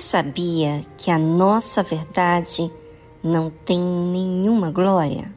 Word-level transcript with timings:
sabia 0.00 0.84
que 0.96 1.10
a 1.10 1.18
nossa 1.18 1.82
verdade 1.82 2.70
não 3.22 3.50
tem 3.64 3.78
nenhuma 3.78 4.70
glória? 4.70 5.32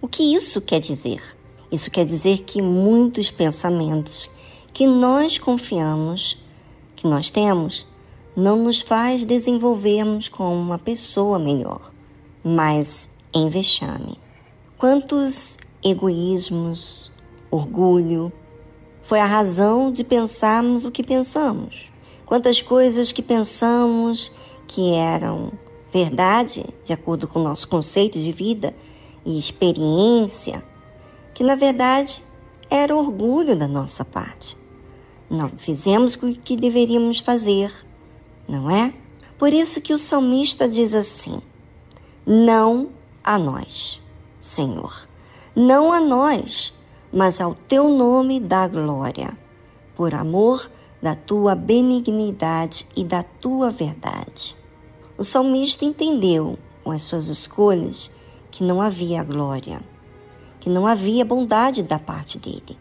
O 0.00 0.08
que 0.08 0.34
isso 0.34 0.60
quer 0.60 0.80
dizer? 0.80 1.22
Isso 1.70 1.90
quer 1.90 2.04
dizer 2.04 2.42
que 2.42 2.60
muitos 2.60 3.30
pensamentos 3.30 4.28
que 4.72 4.86
nós 4.86 5.38
confiamos, 5.38 6.42
que 6.96 7.06
nós 7.06 7.30
temos, 7.30 7.86
não 8.36 8.64
nos 8.64 8.80
faz 8.80 9.24
desenvolvermos 9.24 10.28
como 10.28 10.54
uma 10.54 10.78
pessoa 10.78 11.38
melhor, 11.38 11.90
mas 12.42 13.08
em 13.32 13.48
vexame. 13.48 14.18
Quantos 14.76 15.58
egoísmos, 15.82 17.10
orgulho, 17.50 18.32
foi 19.04 19.20
a 19.20 19.26
razão 19.26 19.92
de 19.92 20.02
pensarmos 20.02 20.84
o 20.84 20.90
que 20.90 21.02
pensamos. 21.02 21.90
Quantas 22.26 22.62
coisas 22.62 23.12
que 23.12 23.22
pensamos 23.22 24.32
que 24.66 24.94
eram 24.94 25.52
verdade, 25.92 26.64
de 26.84 26.92
acordo 26.92 27.28
com 27.28 27.40
o 27.40 27.44
nosso 27.44 27.68
conceito 27.68 28.18
de 28.18 28.32
vida 28.32 28.74
e 29.24 29.38
experiência, 29.38 30.64
que 31.34 31.44
na 31.44 31.54
verdade 31.54 32.22
era 32.70 32.96
orgulho 32.96 33.54
da 33.54 33.68
nossa 33.68 34.04
parte. 34.04 34.56
Não 35.28 35.50
fizemos 35.50 36.14
o 36.14 36.32
que 36.32 36.56
deveríamos 36.56 37.18
fazer, 37.18 37.70
não 38.48 38.70
é? 38.70 38.94
Por 39.36 39.52
isso 39.52 39.80
que 39.80 39.92
o 39.92 39.98
salmista 39.98 40.68
diz 40.68 40.94
assim: 40.94 41.40
Não 42.24 42.90
a 43.22 43.38
nós, 43.38 44.00
Senhor, 44.40 45.06
não 45.54 45.92
a 45.92 46.00
nós, 46.00 46.72
mas 47.12 47.40
ao 47.40 47.54
teu 47.54 47.88
nome 47.88 48.40
dá 48.40 48.66
glória, 48.66 49.36
por 49.94 50.14
amor 50.14 50.70
da 51.02 51.14
tua 51.14 51.54
benignidade 51.54 52.86
e 52.96 53.04
da 53.04 53.22
tua 53.22 53.70
verdade. 53.70 54.56
O 55.18 55.24
salmista 55.24 55.84
entendeu 55.84 56.58
com 56.84 56.92
as 56.92 57.02
suas 57.02 57.26
escolhas 57.28 58.10
que 58.50 58.62
não 58.62 58.80
havia 58.80 59.24
glória, 59.24 59.82
que 60.60 60.70
não 60.70 60.86
havia 60.86 61.24
bondade 61.24 61.82
da 61.82 61.98
parte 61.98 62.38
dele. 62.38 62.78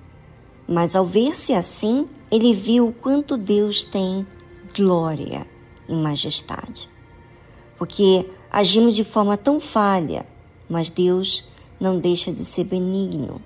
Mas 0.68 0.96
ao 0.96 1.06
ver-se 1.06 1.54
assim, 1.54 2.08
ele 2.30 2.54
viu 2.54 2.90
o 2.90 2.94
quanto 2.94 3.36
Deus 3.36 3.84
tem 3.84 4.26
glória 4.76 5.48
e 5.90 5.96
majestade. 5.96 6.88
Porque 7.78 8.30
agimos 8.52 8.96
de 8.96 9.04
forma 9.04 9.36
tão 9.36 9.60
falha, 9.60 10.26
mas 10.70 10.90
Deus 10.90 11.50
não 11.80 12.00
deixa 12.00 12.32
de 12.32 12.46
ser 12.46 12.66
benigno 12.66 13.42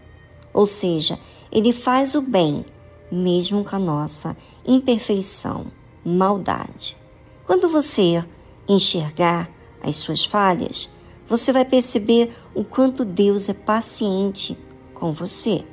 ou 0.56 0.66
seja, 0.66 1.20
ele 1.52 1.74
faz 1.74 2.16
o 2.16 2.22
bem, 2.22 2.66
mesmo 3.12 3.64
com 3.64 3.76
a 3.76 3.80
nossa 3.80 4.36
imperfeição, 4.66 5.68
maldade. 6.04 6.98
Quando 7.46 7.70
você 7.70 8.24
enxergar 8.68 9.50
as 9.82 9.96
suas 9.98 10.26
falhas, 10.26 10.90
você 11.28 11.52
vai 11.52 11.66
perceber 11.66 12.36
o 12.54 12.64
quanto 12.64 13.06
Deus 13.06 13.50
é 13.50 13.54
paciente 13.54 14.58
com 14.94 15.14
você. 15.14 15.66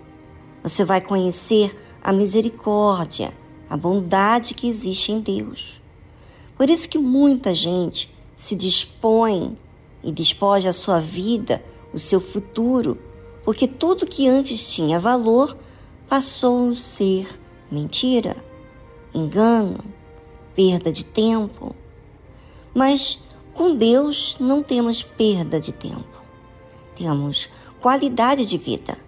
Você 0.63 0.85
vai 0.85 1.01
conhecer 1.01 1.77
a 2.03 2.13
misericórdia, 2.13 3.33
a 3.69 3.77
bondade 3.77 4.55
que 4.55 4.69
existe 4.69 5.13
em 5.13 5.21
Deus. 5.21 5.81
Por 6.57 6.69
isso 6.69 6.89
que 6.89 6.99
muita 6.99 7.55
gente 7.55 8.13
se 8.37 8.55
dispõe 8.55 9.57
e 10.03 10.13
despoja 10.13 10.71
a 10.71 10.73
sua 10.73 11.01
vida, 11.01 11.65
o 11.93 11.99
seu 11.99 12.21
futuro 12.21 12.99
porque 13.45 13.67
tudo 13.67 14.07
que 14.07 14.29
antes 14.29 14.71
tinha 14.71 15.01
valor 15.01 15.57
passou 16.13 16.73
a 16.73 16.77
ser 16.77 17.27
mentira, 17.71 18.37
engano, 19.15 19.83
perda 20.55 20.93
de 20.93 21.07
tempo. 21.07 21.75
Mas 22.75 23.19
com 23.55 23.75
Deus 23.75 24.37
não 24.39 24.63
temos 24.63 25.03
perda 25.03 25.59
de 25.59 25.73
tempo. 25.73 26.23
Temos 26.95 27.49
qualidade 27.81 28.45
de 28.45 28.59
vida. 28.59 28.99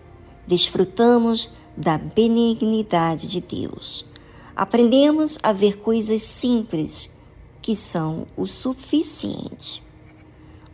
Desfrutamos 0.47 1.53
da 1.77 1.99
benignidade 1.99 3.29
de 3.29 3.43
Deus. 3.43 4.07
Aprendemos 4.57 5.39
a 5.43 5.53
ver 5.53 5.81
coisas 5.81 6.23
simples 6.23 7.11
que 7.61 7.77
são 7.77 8.27
o 8.35 8.47
suficiente. 8.47 9.85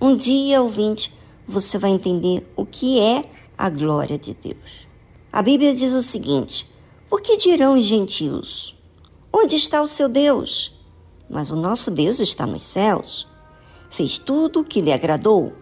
Um 0.00 0.16
dia, 0.16 0.62
ouvinte, 0.62 1.12
você 1.44 1.76
vai 1.76 1.90
entender 1.90 2.48
o 2.54 2.64
que 2.64 3.00
é 3.00 3.24
a 3.58 3.68
glória 3.68 4.16
de 4.16 4.32
Deus. 4.32 4.89
A 5.32 5.42
Bíblia 5.42 5.72
diz 5.72 5.92
o 5.92 6.02
seguinte: 6.02 6.68
Por 7.08 7.20
que 7.20 7.36
dirão 7.36 7.74
os 7.74 7.84
gentios? 7.84 8.76
Onde 9.32 9.54
está 9.54 9.80
o 9.80 9.86
seu 9.86 10.08
Deus? 10.08 10.74
Mas 11.28 11.50
o 11.50 11.56
nosso 11.56 11.88
Deus 11.88 12.18
está 12.18 12.44
nos 12.44 12.64
céus. 12.64 13.28
Fez 13.90 14.18
tudo 14.18 14.60
o 14.60 14.64
que 14.64 14.80
lhe 14.80 14.92
agradou. 14.92 15.52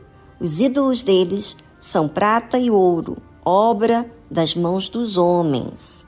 Os 0.41 0.59
ídolos 0.59 1.03
deles 1.03 1.57
são 1.79 2.09
prata 2.09 2.59
e 2.59 2.71
ouro, 2.71 3.19
obra 3.45 4.11
das 4.31 4.55
mãos 4.55 4.89
dos 4.89 5.19
homens. 5.19 6.07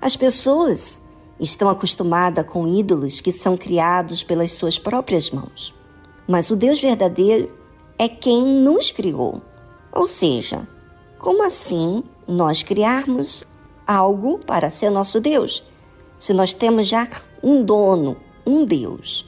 As 0.00 0.16
pessoas 0.16 1.00
estão 1.38 1.68
acostumadas 1.68 2.46
com 2.46 2.66
ídolos 2.66 3.20
que 3.20 3.30
são 3.30 3.56
criados 3.56 4.24
pelas 4.24 4.52
suas 4.52 4.76
próprias 4.76 5.30
mãos. 5.30 5.72
Mas 6.26 6.50
o 6.50 6.56
Deus 6.56 6.80
verdadeiro 6.80 7.52
é 7.96 8.08
quem 8.08 8.44
nos 8.44 8.90
criou. 8.90 9.40
Ou 9.92 10.06
seja, 10.06 10.66
como 11.18 11.44
assim 11.44 12.02
nós 12.28 12.62
criarmos 12.62 13.44
algo 13.86 14.38
para 14.38 14.70
ser 14.70 14.90
nosso 14.90 15.20
Deus, 15.20 15.64
se 16.18 16.34
nós 16.34 16.52
temos 16.52 16.86
já 16.86 17.08
um 17.42 17.64
dono, 17.64 18.16
um 18.46 18.66
Deus? 18.66 19.24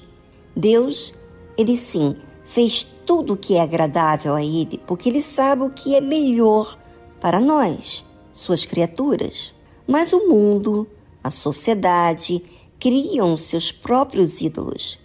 Deus, 0.54 1.14
ele 1.56 1.76
sim, 1.76 2.14
fez 2.44 2.86
tudo 3.06 3.32
o 3.32 3.36
que 3.36 3.54
é 3.54 3.62
agradável 3.62 4.34
a 4.34 4.44
ele, 4.44 4.78
porque 4.86 5.08
ele 5.08 5.22
sabe 5.22 5.62
o 5.62 5.70
que 5.70 5.94
é 5.94 6.00
melhor 6.00 6.76
para 7.20 7.40
nós, 7.40 8.04
suas 8.32 8.66
criaturas. 8.66 9.54
Mas 9.86 10.12
o 10.12 10.28
mundo, 10.28 10.86
a 11.24 11.30
sociedade, 11.30 12.44
criam 12.78 13.36
seus 13.36 13.72
próprios 13.72 14.42
ídolos, 14.42 14.98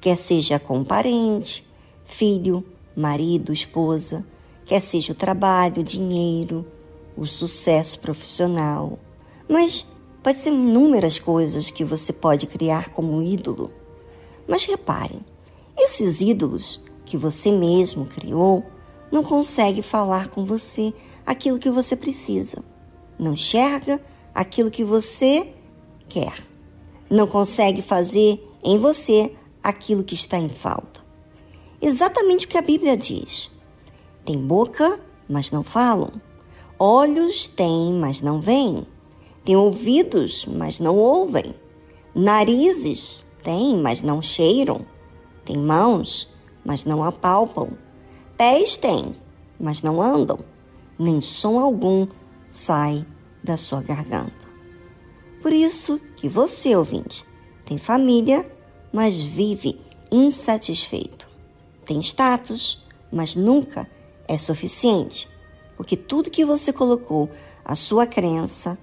quer 0.00 0.16
seja 0.16 0.58
com 0.58 0.82
parente, 0.82 1.64
filho, 2.04 2.64
marido, 2.96 3.52
esposa 3.52 4.24
quer 4.64 4.80
seja 4.80 5.12
o 5.12 5.16
trabalho, 5.16 5.82
dinheiro, 5.82 6.64
o 7.16 7.26
sucesso 7.26 7.98
profissional. 8.00 8.98
Mas 9.48 9.86
pode 10.22 10.38
ser 10.38 10.50
inúmeras 10.50 11.18
coisas 11.18 11.70
que 11.70 11.84
você 11.84 12.12
pode 12.12 12.46
criar 12.46 12.90
como 12.90 13.22
ídolo. 13.22 13.70
Mas 14.48 14.64
reparem, 14.64 15.24
esses 15.76 16.20
ídolos 16.20 16.80
que 17.04 17.16
você 17.16 17.50
mesmo 17.50 18.06
criou 18.06 18.64
não 19.10 19.22
conseguem 19.22 19.82
falar 19.82 20.28
com 20.28 20.44
você 20.44 20.92
aquilo 21.26 21.58
que 21.58 21.70
você 21.70 21.94
precisa. 21.94 22.62
Não 23.18 23.34
enxerga 23.34 24.00
aquilo 24.34 24.70
que 24.70 24.84
você 24.84 25.52
quer. 26.08 26.34
Não 27.10 27.26
consegue 27.26 27.82
fazer 27.82 28.42
em 28.64 28.78
você 28.78 29.34
aquilo 29.62 30.02
que 30.02 30.14
está 30.14 30.38
em 30.38 30.48
falta. 30.48 31.00
Exatamente 31.80 32.46
o 32.46 32.48
que 32.48 32.56
a 32.56 32.62
Bíblia 32.62 32.96
diz. 32.96 33.50
Tem 34.24 34.38
boca, 34.38 35.00
mas 35.28 35.50
não 35.50 35.62
falam. 35.62 36.12
Olhos 36.84 37.46
têm, 37.46 37.94
mas 37.94 38.22
não 38.22 38.40
veem. 38.40 38.84
Tem 39.44 39.54
ouvidos, 39.54 40.44
mas 40.46 40.80
não 40.80 40.96
ouvem. 40.96 41.54
Narizes 42.12 43.24
têm, 43.44 43.76
mas 43.76 44.02
não 44.02 44.20
cheiram. 44.20 44.84
Tem 45.44 45.56
mãos, 45.56 46.28
mas 46.64 46.84
não 46.84 47.04
apalpam. 47.04 47.78
Pés 48.36 48.76
têm, 48.76 49.12
mas 49.60 49.80
não 49.80 50.02
andam. 50.02 50.40
Nem 50.98 51.20
som 51.20 51.60
algum 51.60 52.04
sai 52.50 53.06
da 53.44 53.56
sua 53.56 53.80
garganta. 53.80 54.48
Por 55.40 55.52
isso 55.52 56.00
que 56.16 56.28
você, 56.28 56.74
ouvinte, 56.74 57.24
tem 57.64 57.78
família, 57.78 58.44
mas 58.92 59.22
vive 59.22 59.78
insatisfeito. 60.10 61.28
Tem 61.84 62.00
status, 62.00 62.84
mas 63.12 63.36
nunca 63.36 63.88
é 64.26 64.36
suficiente, 64.36 65.28
porque 65.82 65.96
tudo 65.96 66.30
que 66.30 66.44
você 66.44 66.72
colocou 66.72 67.28
a 67.64 67.74
sua 67.74 68.06
crença 68.06 68.78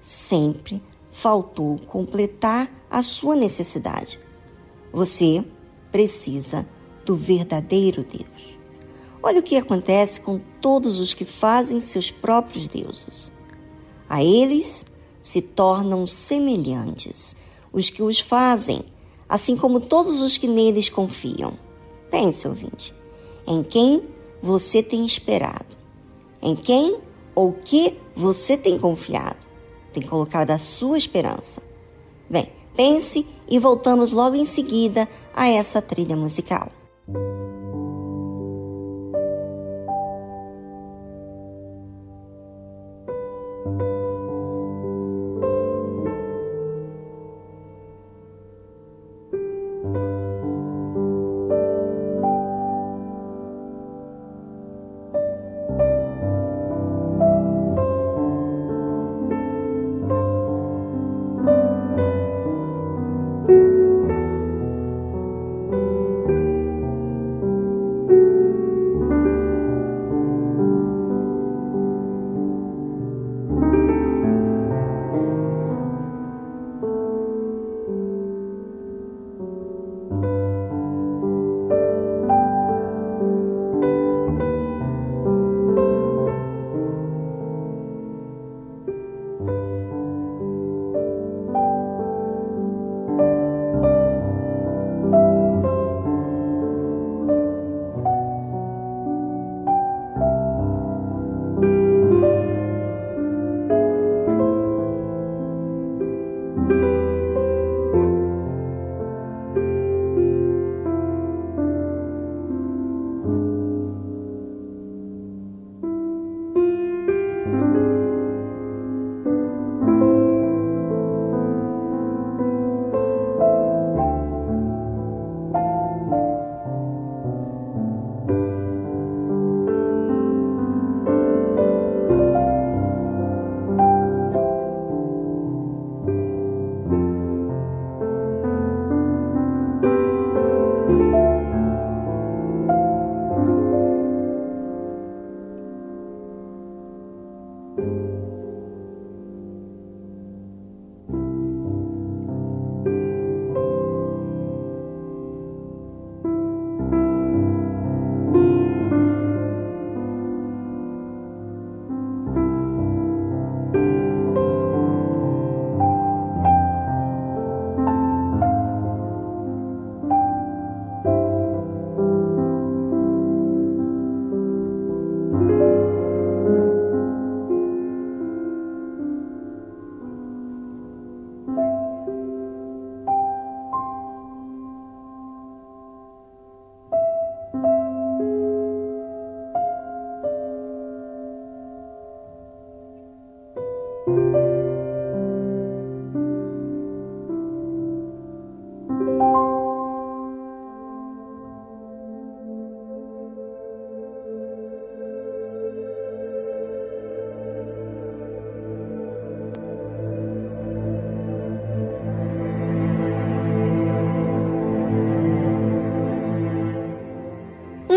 sempre 0.00 0.82
faltou 1.08 1.78
completar 1.78 2.68
a 2.90 3.04
sua 3.04 3.36
necessidade. 3.36 4.18
Você 4.92 5.44
precisa 5.92 6.68
do 7.06 7.14
verdadeiro 7.14 8.02
Deus. 8.02 8.58
Olha 9.22 9.38
o 9.38 9.44
que 9.44 9.56
acontece 9.56 10.20
com 10.22 10.40
todos 10.60 10.98
os 10.98 11.14
que 11.14 11.24
fazem 11.24 11.80
seus 11.80 12.10
próprios 12.10 12.66
deuses. 12.66 13.30
A 14.08 14.20
eles 14.24 14.84
se 15.20 15.40
tornam 15.40 16.04
semelhantes 16.04 17.36
os 17.72 17.90
que 17.90 18.02
os 18.02 18.18
fazem, 18.18 18.84
assim 19.28 19.56
como 19.56 19.78
todos 19.78 20.20
os 20.20 20.36
que 20.36 20.48
neles 20.48 20.90
confiam. 20.90 21.56
Pense, 22.10 22.48
ouvinte, 22.48 22.92
em 23.46 23.62
quem 23.62 24.02
você 24.42 24.82
tem 24.82 25.06
esperado? 25.06 25.78
Em 26.42 26.56
quem 26.56 26.98
ou 27.34 27.52
que 27.52 27.98
você 28.14 28.56
tem 28.56 28.78
confiado? 28.78 29.38
Tem 29.92 30.02
colocado 30.02 30.50
a 30.50 30.58
sua 30.58 30.96
esperança? 30.96 31.62
Bem, 32.28 32.50
Pense 32.76 33.26
e 33.48 33.58
voltamos 33.58 34.12
logo 34.12 34.36
em 34.36 34.46
seguida 34.46 35.08
a 35.34 35.48
essa 35.48 35.82
trilha 35.82 36.16
musical. 36.16 36.70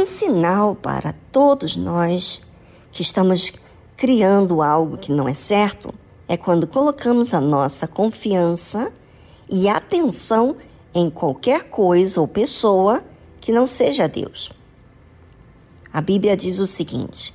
Um 0.04 0.06
sinal 0.06 0.75
para 0.75 1.15
todos 1.31 1.77
nós 1.77 2.42
que 2.92 3.01
estamos 3.01 3.54
criando 3.95 4.62
algo 4.62 4.98
que 4.98 5.13
não 5.13 5.30
é 5.30 5.33
certo 5.33 5.94
é 6.27 6.37
quando 6.37 6.67
colocamos 6.67 7.33
a 7.33 7.41
nossa 7.41 7.87
confiança 7.87 8.91
e 9.49 9.67
atenção 9.67 10.55
em 10.93 11.09
qualquer 11.09 11.65
coisa 11.65 12.19
ou 12.21 12.27
pessoa 12.27 13.03
que 13.41 13.51
não 13.51 13.67
seja 13.67 14.07
Deus. 14.07 14.51
A 15.91 16.01
Bíblia 16.01 16.36
diz 16.36 16.59
o 16.59 16.67
seguinte: 16.67 17.33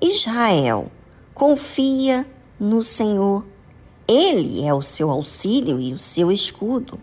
Israel 0.00 0.90
confia 1.34 2.26
no 2.58 2.82
Senhor, 2.82 3.44
Ele 4.06 4.64
é 4.64 4.72
o 4.72 4.82
seu 4.82 5.10
auxílio 5.10 5.80
e 5.80 5.92
o 5.92 5.98
seu 5.98 6.32
escudo. 6.32 6.98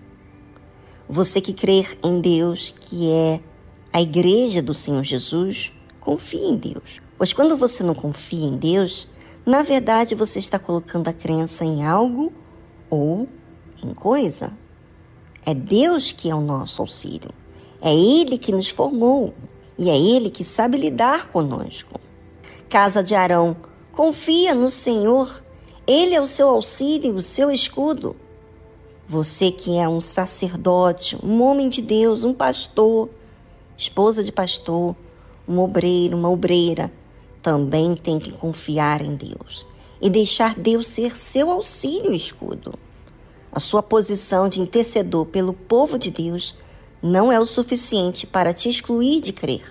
Você 1.07 1.39
que 1.39 1.53
crer 1.53 1.98
em 2.03 2.19
Deus, 2.19 2.74
que 2.79 3.12
é 3.12 3.39
a 3.93 4.01
igreja 4.01 4.62
do 4.62 4.74
Senhor 4.74 5.03
Jesus, 5.03 5.71
confie 6.00 6.45
em 6.45 6.55
Deus. 6.55 7.01
Pois 7.17 7.31
quando 7.31 7.55
você 7.55 7.83
não 7.83 7.93
confia 7.93 8.48
em 8.48 8.57
Deus, 8.57 9.07
na 9.45 9.61
verdade 9.61 10.15
você 10.15 10.39
está 10.39 10.57
colocando 10.57 11.07
a 11.07 11.13
crença 11.13 11.63
em 11.63 11.85
algo 11.85 12.33
ou 12.89 13.27
em 13.83 13.93
coisa. 13.93 14.51
É 15.45 15.53
Deus 15.53 16.11
que 16.11 16.29
é 16.29 16.35
o 16.35 16.41
nosso 16.41 16.81
auxílio. 16.81 17.29
É 17.81 17.93
Ele 17.93 18.37
que 18.37 18.51
nos 18.51 18.69
formou 18.69 19.33
e 19.77 19.89
é 19.89 19.97
Ele 19.97 20.29
que 20.31 20.43
sabe 20.43 20.77
lidar 20.77 21.27
conosco. 21.27 21.99
Casa 22.67 23.03
de 23.03 23.13
Arão, 23.13 23.55
confia 23.91 24.55
no 24.55 24.71
Senhor. 24.71 25.43
Ele 25.85 26.15
é 26.15 26.21
o 26.21 26.27
seu 26.27 26.49
auxílio, 26.49 27.15
o 27.15 27.21
seu 27.21 27.51
escudo. 27.51 28.15
Você 29.07 29.51
que 29.51 29.77
é 29.77 29.87
um 29.87 30.01
sacerdote, 30.01 31.15
um 31.23 31.43
homem 31.43 31.69
de 31.69 31.83
Deus, 31.83 32.23
um 32.23 32.33
pastor, 32.33 33.07
esposa 33.77 34.23
de 34.23 34.31
pastor, 34.31 34.95
um 35.47 35.59
obreiro, 35.59 36.17
uma 36.17 36.29
obreira, 36.29 36.91
também 37.45 37.95
tem 37.95 38.17
que 38.17 38.31
confiar 38.31 39.03
em 39.03 39.15
Deus 39.15 39.67
e 40.01 40.09
deixar 40.09 40.55
Deus 40.55 40.87
ser 40.87 41.15
seu 41.15 41.51
auxílio 41.51 42.11
e 42.11 42.17
escudo. 42.17 42.73
A 43.51 43.59
sua 43.59 43.83
posição 43.83 44.49
de 44.49 44.59
intercedor 44.59 45.27
pelo 45.27 45.53
povo 45.53 45.99
de 45.99 46.09
Deus 46.09 46.55
não 47.03 47.31
é 47.31 47.39
o 47.39 47.45
suficiente 47.45 48.25
para 48.25 48.51
te 48.51 48.67
excluir 48.67 49.21
de 49.21 49.31
crer. 49.31 49.61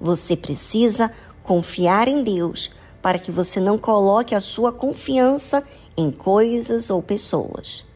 Você 0.00 0.36
precisa 0.36 1.08
confiar 1.44 2.08
em 2.08 2.24
Deus 2.24 2.68
para 3.00 3.16
que 3.16 3.30
você 3.30 3.60
não 3.60 3.78
coloque 3.78 4.34
a 4.34 4.40
sua 4.40 4.72
confiança 4.72 5.62
em 5.96 6.10
coisas 6.10 6.90
ou 6.90 7.00
pessoas. 7.00 7.86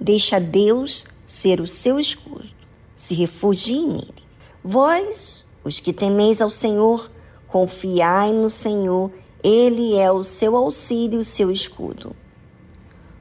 Deixa 0.00 0.38
Deus 0.38 1.04
ser 1.26 1.60
o 1.60 1.66
seu 1.66 1.98
escudo. 1.98 2.46
Se 2.94 3.12
refugie 3.12 3.88
nele. 3.88 4.22
Vós, 4.62 5.44
os 5.64 5.80
que 5.80 5.92
temeis 5.92 6.40
ao 6.40 6.48
Senhor, 6.48 7.10
confiai 7.54 8.32
no 8.32 8.50
Senhor, 8.50 9.12
ele 9.40 9.96
é 9.96 10.10
o 10.10 10.24
seu 10.24 10.56
auxílio, 10.56 11.20
o 11.20 11.24
seu 11.24 11.52
escudo. 11.52 12.10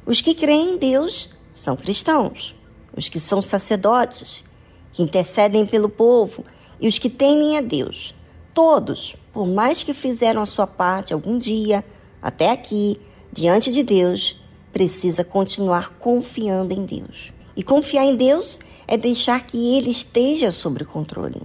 Os 0.07 0.21
que 0.21 0.33
creem 0.33 0.71
em 0.71 0.77
Deus 0.77 1.29
são 1.53 1.75
cristãos, 1.75 2.55
os 2.97 3.07
que 3.07 3.19
são 3.19 3.43
sacerdotes, 3.43 4.43
que 4.91 5.03
intercedem 5.03 5.67
pelo 5.67 5.87
povo 5.87 6.43
e 6.81 6.87
os 6.87 6.97
que 6.97 7.11
temem 7.11 7.59
a 7.59 7.61
Deus. 7.61 8.15
Todos, 8.55 9.15
por 9.31 9.45
mais 9.45 9.83
que 9.83 9.93
fizeram 9.93 10.41
a 10.41 10.47
sua 10.47 10.65
parte 10.65 11.13
algum 11.13 11.37
dia, 11.37 11.85
até 12.19 12.49
aqui, 12.49 12.99
diante 13.31 13.71
de 13.71 13.83
Deus, 13.83 14.41
precisa 14.71 15.23
continuar 15.23 15.91
confiando 15.99 16.73
em 16.73 16.83
Deus. 16.83 17.31
E 17.55 17.61
confiar 17.61 18.05
em 18.05 18.15
Deus 18.15 18.59
é 18.87 18.97
deixar 18.97 19.45
que 19.45 19.77
Ele 19.77 19.91
esteja 19.91 20.49
sob 20.49 20.83
controle. 20.85 21.43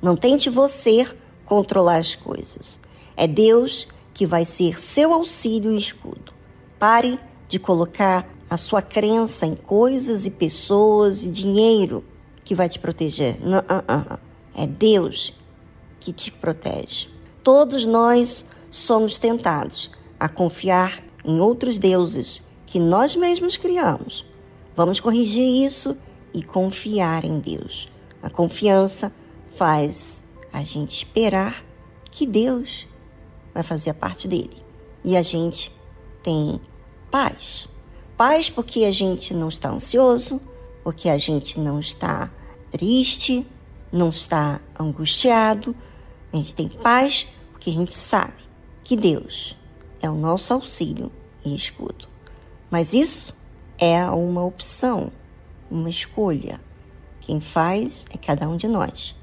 Não 0.00 0.16
tente 0.16 0.48
você 0.48 1.04
controlar 1.52 1.98
as 1.98 2.14
coisas. 2.14 2.80
É 3.14 3.26
Deus 3.26 3.86
que 4.14 4.24
vai 4.24 4.42
ser 4.42 4.80
seu 4.80 5.12
auxílio 5.12 5.70
e 5.70 5.76
escudo. 5.76 6.32
Pare 6.78 7.20
de 7.46 7.58
colocar 7.58 8.26
a 8.48 8.56
sua 8.56 8.80
crença 8.80 9.44
em 9.44 9.54
coisas 9.54 10.24
e 10.24 10.30
pessoas 10.30 11.22
e 11.22 11.28
dinheiro 11.28 12.02
que 12.42 12.54
vai 12.54 12.70
te 12.70 12.78
proteger. 12.78 13.38
Não, 13.38 13.62
não, 13.68 13.84
não. 13.86 14.18
É 14.54 14.66
Deus 14.66 15.34
que 16.00 16.10
te 16.10 16.30
protege. 16.30 17.10
Todos 17.42 17.84
nós 17.84 18.46
somos 18.70 19.18
tentados 19.18 19.90
a 20.18 20.30
confiar 20.30 21.04
em 21.22 21.38
outros 21.38 21.76
deuses 21.76 22.40
que 22.64 22.80
nós 22.80 23.14
mesmos 23.14 23.58
criamos. 23.58 24.24
Vamos 24.74 25.00
corrigir 25.00 25.66
isso 25.66 25.98
e 26.32 26.42
confiar 26.42 27.26
em 27.26 27.38
Deus. 27.38 27.90
A 28.22 28.30
confiança 28.30 29.12
faz 29.54 30.24
a 30.52 30.62
gente 30.62 30.96
esperar 30.96 31.64
que 32.10 32.26
Deus 32.26 32.86
vai 33.54 33.62
fazer 33.62 33.90
a 33.90 33.94
parte 33.94 34.28
dele. 34.28 34.62
E 35.04 35.16
a 35.16 35.22
gente 35.22 35.72
tem 36.22 36.60
paz. 37.10 37.68
Paz 38.16 38.50
porque 38.50 38.84
a 38.84 38.92
gente 38.92 39.34
não 39.34 39.48
está 39.48 39.70
ansioso, 39.70 40.40
porque 40.84 41.08
a 41.08 41.18
gente 41.18 41.58
não 41.58 41.80
está 41.80 42.30
triste, 42.70 43.46
não 43.90 44.10
está 44.10 44.60
angustiado. 44.78 45.74
A 46.32 46.36
gente 46.36 46.54
tem 46.54 46.68
paz 46.68 47.26
porque 47.50 47.70
a 47.70 47.72
gente 47.72 47.96
sabe 47.96 48.34
que 48.84 48.96
Deus 48.96 49.56
é 50.00 50.10
o 50.10 50.14
nosso 50.14 50.52
auxílio 50.52 51.10
e 51.44 51.54
escudo. 51.54 52.08
Mas 52.70 52.92
isso 52.92 53.34
é 53.78 54.04
uma 54.06 54.44
opção, 54.44 55.10
uma 55.70 55.90
escolha. 55.90 56.60
Quem 57.20 57.40
faz 57.40 58.04
é 58.10 58.18
cada 58.18 58.48
um 58.48 58.56
de 58.56 58.68
nós. 58.68 59.16